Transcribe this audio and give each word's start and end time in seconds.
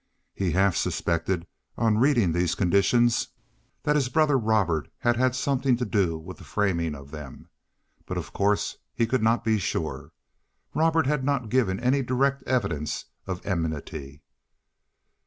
He 0.33 0.53
half 0.53 0.75
suspected, 0.75 1.45
on 1.77 1.99
reading 1.99 2.31
these 2.33 2.55
conditions, 2.55 3.27
that 3.83 3.95
his 3.95 4.09
brother 4.09 4.35
Robert 4.35 4.91
had 4.97 5.15
had 5.15 5.35
something 5.35 5.77
to 5.77 5.85
do 5.85 6.17
with 6.17 6.39
the 6.39 6.43
framing 6.43 6.95
of 6.95 7.11
them, 7.11 7.49
but 8.07 8.17
of 8.17 8.33
course 8.33 8.79
he 8.95 9.05
could 9.05 9.21
not 9.21 9.43
be 9.43 9.59
sure. 9.59 10.11
Robert 10.73 11.05
had 11.05 11.23
not 11.23 11.49
given 11.49 11.79
any 11.79 12.01
direct 12.01 12.41
evidence 12.47 13.05
of 13.27 13.45
enmity. 13.45 14.23